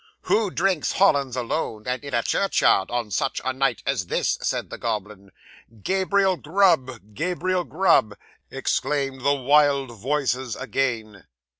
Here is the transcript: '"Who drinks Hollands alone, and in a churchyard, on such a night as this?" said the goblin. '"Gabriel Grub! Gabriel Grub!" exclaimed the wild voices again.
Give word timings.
'"Who 0.21 0.49
drinks 0.49 0.93
Hollands 0.93 1.35
alone, 1.35 1.83
and 1.85 2.03
in 2.03 2.15
a 2.15 2.23
churchyard, 2.23 2.89
on 2.89 3.11
such 3.11 3.39
a 3.45 3.53
night 3.53 3.83
as 3.85 4.07
this?" 4.07 4.39
said 4.41 4.71
the 4.71 4.79
goblin. 4.79 5.31
'"Gabriel 5.83 6.37
Grub! 6.37 7.13
Gabriel 7.13 7.63
Grub!" 7.65 8.17
exclaimed 8.49 9.21
the 9.21 9.35
wild 9.35 9.91
voices 9.91 10.55
again. 10.55 11.27